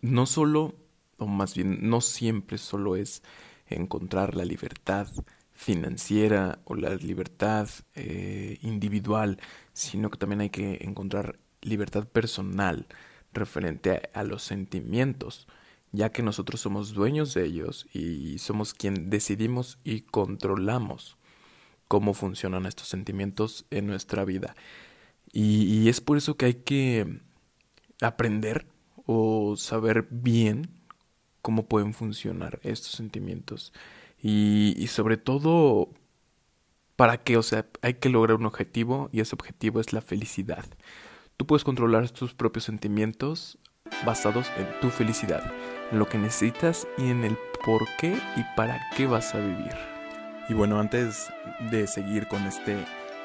[0.00, 0.74] no solo,
[1.16, 3.22] o más bien no siempre solo es
[3.66, 5.08] encontrar la libertad
[5.52, 9.40] financiera o la libertad eh, individual,
[9.72, 12.86] sino que también hay que encontrar libertad personal
[13.32, 15.48] referente a, los sentimientos,
[15.90, 21.16] ya que nosotros somos dueños de ellos y somos quien decidimos y controlamos
[21.88, 24.54] cómo funcionan estos sentimientos en nuestra vida.
[25.32, 27.20] y es por eso que hay que
[28.00, 28.66] aprender
[29.10, 30.68] o saber bien
[31.40, 33.72] cómo pueden funcionar estos sentimientos.
[34.20, 35.88] Y, sobre todo,
[36.94, 37.38] ¿para qué?
[37.38, 40.66] O sea, hay que lograr un objetivo y ese objetivo es la felicidad.
[41.38, 43.56] Tú puedes controlar tus propios sentimientos
[44.04, 45.54] basados en tu felicidad,
[45.90, 49.74] en lo que necesitas y en el por qué y para qué vas a vivir.
[50.50, 51.30] Y bueno, antes
[51.70, 52.76] de seguir con este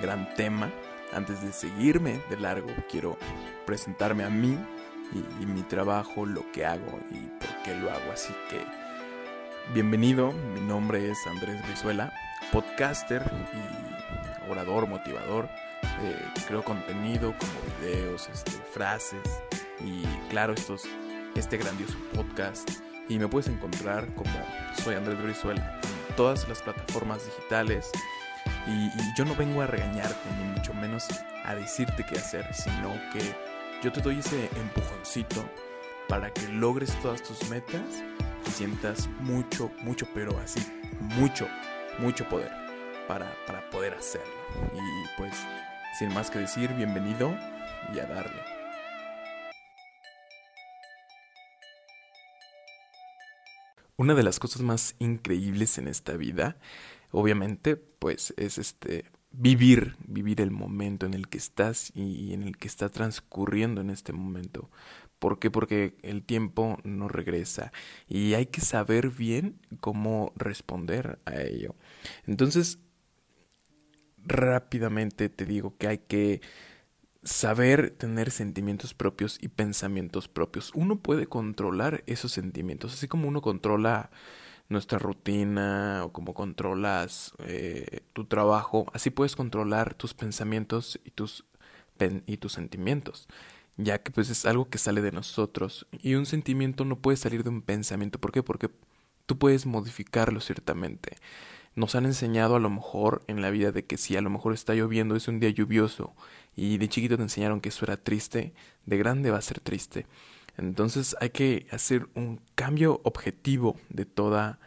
[0.00, 0.70] gran tema,
[1.12, 3.18] antes de seguirme de largo, quiero
[3.66, 4.56] presentarme a mí
[5.12, 8.12] y, mi trabajo, lo que hago y por qué lo hago.
[8.12, 8.64] Así que
[9.72, 12.12] bienvenido, mi nombre es Andrés Brizuela,
[12.52, 15.48] podcaster y orador, motivador.
[16.02, 16.16] Eh,
[16.48, 19.22] creo contenido como videos, este, frases
[19.80, 20.84] y claro, estos,
[21.34, 22.68] este grandioso podcast.
[23.08, 24.30] Y me puedes encontrar como
[24.82, 27.90] soy Andrés Brizuela en todas las plataformas digitales.
[28.66, 31.06] y yo no vengo a regañarte, ni mucho menos
[31.44, 33.53] a decirte qué hacer, sino que
[33.84, 35.44] yo te doy ese empujoncito
[36.08, 37.82] para que logres todas tus metas
[38.46, 40.60] y sientas mucho, mucho, pero así,
[41.00, 41.46] mucho,
[41.98, 42.50] mucho poder
[43.06, 44.32] para, para poder hacerlo.
[44.72, 45.34] Y pues,
[45.98, 47.36] sin más que decir, bienvenido
[47.94, 48.42] y a darle.
[53.96, 56.56] Una de las cosas más increíbles en esta vida,
[57.10, 59.04] obviamente, pues es este
[59.36, 63.90] vivir, vivir el momento en el que estás y en el que está transcurriendo en
[63.90, 64.70] este momento.
[65.18, 65.50] ¿Por qué?
[65.50, 67.72] Porque el tiempo no regresa
[68.08, 71.74] y hay que saber bien cómo responder a ello.
[72.26, 72.78] Entonces,
[74.18, 76.40] rápidamente te digo que hay que
[77.22, 80.72] saber tener sentimientos propios y pensamientos propios.
[80.74, 84.10] Uno puede controlar esos sentimientos, así como uno controla
[84.74, 91.46] nuestra rutina o cómo controlas eh, tu trabajo, así puedes controlar tus pensamientos y tus,
[92.26, 93.28] y tus sentimientos,
[93.78, 97.42] ya que pues es algo que sale de nosotros y un sentimiento no puede salir
[97.42, 98.20] de un pensamiento.
[98.20, 98.42] ¿Por qué?
[98.42, 98.70] Porque
[99.26, 101.16] tú puedes modificarlo ciertamente.
[101.74, 104.52] Nos han enseñado a lo mejor en la vida de que si a lo mejor
[104.52, 106.14] está lloviendo es un día lluvioso
[106.54, 108.54] y de chiquito te enseñaron que eso era triste,
[108.86, 110.06] de grande va a ser triste.
[110.56, 114.58] Entonces hay que hacer un cambio objetivo de toda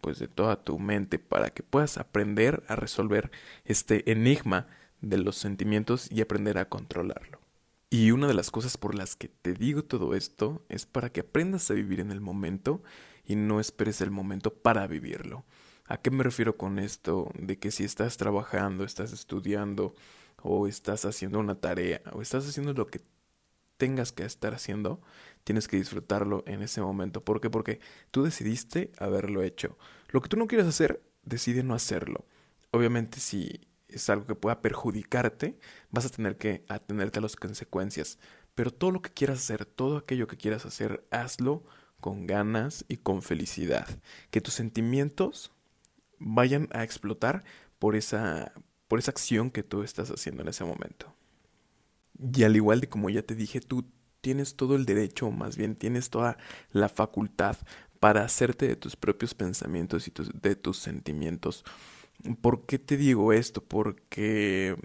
[0.00, 3.30] pues de toda tu mente para que puedas aprender a resolver
[3.64, 4.66] este enigma
[5.00, 7.38] de los sentimientos y aprender a controlarlo.
[7.90, 11.20] Y una de las cosas por las que te digo todo esto es para que
[11.20, 12.82] aprendas a vivir en el momento
[13.24, 15.44] y no esperes el momento para vivirlo.
[15.86, 17.30] ¿A qué me refiero con esto?
[17.34, 19.94] De que si estás trabajando, estás estudiando
[20.42, 23.00] o estás haciendo una tarea o estás haciendo lo que
[23.80, 25.00] tengas que estar haciendo,
[25.42, 27.24] tienes que disfrutarlo en ese momento.
[27.24, 27.48] ¿Por qué?
[27.48, 27.80] Porque
[28.10, 29.78] tú decidiste haberlo hecho.
[30.10, 32.26] Lo que tú no quieres hacer, decide no hacerlo.
[32.72, 35.58] Obviamente si es algo que pueda perjudicarte,
[35.90, 38.18] vas a tener que atenerte a las consecuencias.
[38.54, 41.64] Pero todo lo que quieras hacer, todo aquello que quieras hacer, hazlo
[42.00, 43.88] con ganas y con felicidad.
[44.30, 45.52] Que tus sentimientos
[46.18, 47.44] vayan a explotar
[47.78, 48.52] por esa,
[48.88, 51.14] por esa acción que tú estás haciendo en ese momento.
[52.20, 53.84] Y al igual de como ya te dije, tú
[54.20, 56.36] tienes todo el derecho, o más bien tienes toda
[56.72, 57.56] la facultad
[58.00, 61.64] para hacerte de tus propios pensamientos y de tus sentimientos.
[62.40, 63.62] ¿Por qué te digo esto?
[63.62, 64.76] Porque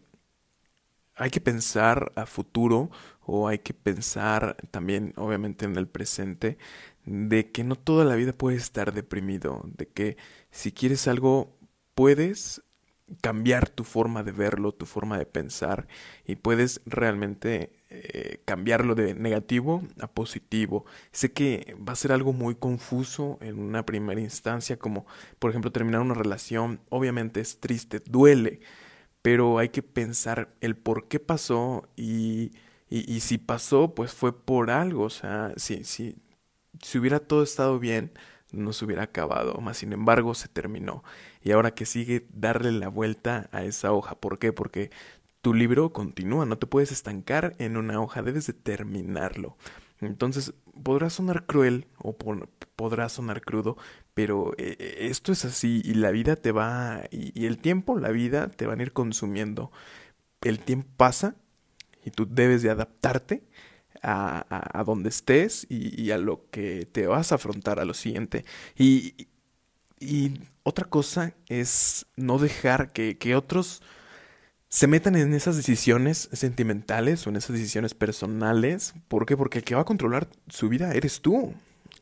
[1.16, 2.92] hay que pensar a futuro
[3.26, 6.58] o hay que pensar también obviamente en el presente
[7.06, 10.18] de que no toda la vida puedes estar deprimido, de que
[10.52, 11.58] si quieres algo
[11.94, 12.62] puedes
[13.22, 15.88] cambiar tu forma de verlo, tu forma de pensar
[16.26, 20.86] y puedes realmente eh, cambiarlo de negativo a positivo.
[21.12, 25.06] Sé que va a ser algo muy confuso en una primera instancia, como
[25.40, 28.60] por ejemplo terminar una relación, obviamente es triste, duele,
[29.22, 32.52] pero hay que pensar el por qué pasó y,
[32.90, 36.16] y, y si pasó, pues fue por algo, o sea, si, si,
[36.82, 38.12] si hubiera todo estado bien,
[38.56, 41.04] no se hubiera acabado, más sin embargo se terminó.
[41.42, 44.16] Y ahora que sigue darle la vuelta a esa hoja.
[44.16, 44.54] ¿Por qué?
[44.54, 44.92] Porque
[45.42, 49.58] tu libro continúa, no te puedes estancar en una hoja, debes de terminarlo.
[50.02, 50.54] Entonces,
[50.84, 52.18] podrá sonar cruel o
[52.76, 53.78] podrá sonar crudo,
[54.14, 58.10] pero eh, eh, esto es así y la vida te va, y el tiempo, la
[58.10, 59.72] vida te van a ir consumiendo.
[60.42, 61.36] El tiempo pasa
[62.04, 63.44] y tú debes de adaptarte
[64.02, 68.46] a, a, donde estés y, a lo que te vas a afrontar a lo siguiente.
[68.78, 69.28] Y,
[70.00, 73.82] y otra cosa es no dejar que, que otros
[74.70, 78.94] se metan en esas decisiones sentimentales o en esas decisiones personales.
[79.08, 79.38] ¿Por qué?
[79.38, 81.54] Porque el que va a controlar su vida eres tú.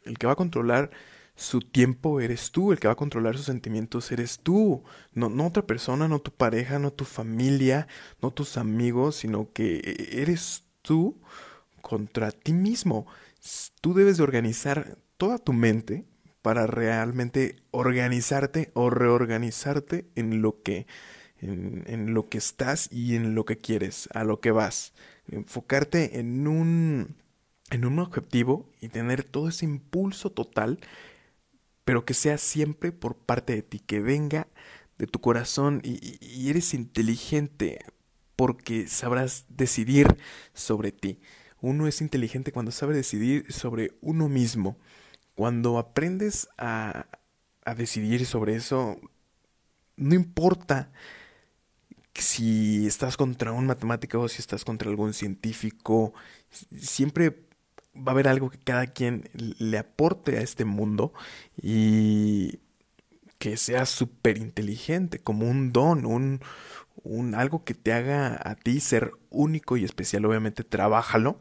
[0.05, 0.89] El que va a controlar
[1.35, 2.71] su tiempo eres tú.
[2.71, 4.83] El que va a controlar sus sentimientos eres tú.
[5.13, 7.87] No, no otra persona, no tu pareja, no tu familia,
[8.21, 11.19] no tus amigos, sino que eres tú
[11.83, 13.05] contra ti mismo.
[13.81, 16.05] Tú debes de organizar toda tu mente
[16.41, 20.87] para realmente organizarte o reorganizarte en lo que
[21.41, 24.93] en, lo que estás y en lo que quieres, a lo que vas.
[25.27, 27.17] Enfocarte en un,
[27.69, 30.79] en un objetivo y tener todo ese impulso total,
[31.83, 34.47] pero que sea siempre por parte de ti, que venga
[34.97, 37.79] de tu corazón y, y eres inteligente
[38.37, 40.07] porque sabrás decidir
[40.53, 41.19] sobre ti.
[41.63, 44.77] Uno es inteligente cuando sabe decidir sobre uno mismo.
[45.33, 47.07] Cuando aprendes a,
[47.63, 48.99] a decidir sobre eso,
[49.95, 50.91] no importa
[52.13, 56.13] si estás contra un matemático o si estás contra algún científico,
[56.77, 57.47] siempre
[57.95, 61.13] va a haber algo que cada quien le aporte a este mundo
[61.61, 62.59] y
[63.37, 66.41] que sea súper inteligente, como un don, un,
[67.03, 70.25] un algo que te haga a ti ser único y especial.
[70.25, 71.39] Obviamente, trabájalo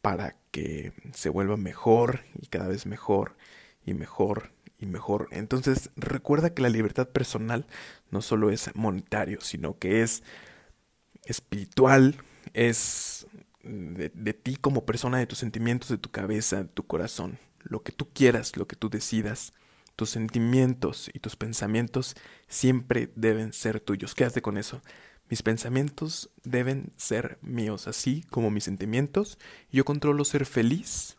[0.00, 3.36] para que se vuelva mejor y cada vez mejor
[3.84, 5.28] y mejor y mejor.
[5.30, 7.66] Entonces, recuerda que la libertad personal
[8.10, 10.22] no solo es monetario, sino que es
[11.24, 12.16] espiritual,
[12.52, 13.26] es
[13.62, 17.38] de, de, ti como persona, de tus sentimientos, de tu cabeza, de tu corazón.
[17.60, 19.52] Lo que tú quieras, lo que tú decidas,
[19.96, 22.14] tus sentimientos y tus pensamientos
[22.48, 24.14] siempre deben ser tuyos.
[24.14, 24.82] Quédate con eso.
[25.28, 29.38] Mis pensamientos deben ser míos, así como mis sentimientos.
[29.70, 31.16] Yo controlo ser feliz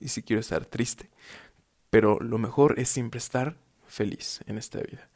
[0.00, 1.10] y si quiero estar triste.
[1.90, 5.08] Pero lo mejor es siempre estar feliz en esta vida.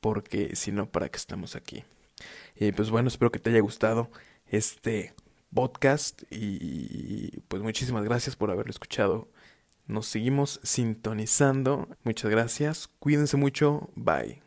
[0.00, 1.84] Porque si no, ¿para qué estamos aquí?
[2.56, 4.10] Y pues bueno, espero que te haya gustado
[4.48, 5.14] este
[5.54, 9.28] podcast y pues muchísimas gracias por haberlo escuchado.
[9.86, 11.88] Nos seguimos sintonizando.
[12.04, 12.88] Muchas gracias.
[12.98, 13.90] Cuídense mucho.
[13.94, 14.43] Bye.